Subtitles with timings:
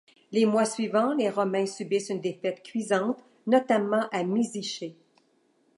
[0.31, 4.95] Les mois suivants, les romains subissent une défaite cuisante, notamment à Misiché.